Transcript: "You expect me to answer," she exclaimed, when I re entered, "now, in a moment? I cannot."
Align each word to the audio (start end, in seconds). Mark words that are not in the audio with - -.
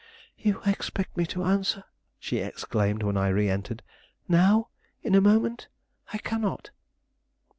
"You 0.35 0.63
expect 0.65 1.15
me 1.15 1.27
to 1.27 1.43
answer," 1.43 1.83
she 2.17 2.37
exclaimed, 2.39 3.03
when 3.03 3.17
I 3.17 3.27
re 3.27 3.47
entered, 3.47 3.83
"now, 4.27 4.69
in 5.03 5.13
a 5.13 5.21
moment? 5.21 5.67
I 6.11 6.17
cannot." 6.17 6.71